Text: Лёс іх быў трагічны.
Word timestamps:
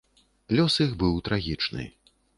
Лёс 0.59 0.77
іх 0.85 0.97
быў 1.03 1.13
трагічны. 1.27 1.87